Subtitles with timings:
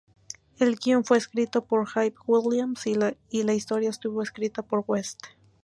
[0.57, 5.21] El guion fue escrito por Hype Williams y la historia estuvo escrita por West.